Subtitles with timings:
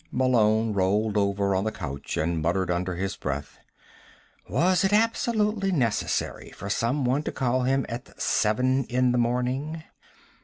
[0.11, 3.59] Malone rolled over on the couch and muttered under his breath.
[4.49, 9.83] Was it absolutely necessary for someone to call him at seven in the morning?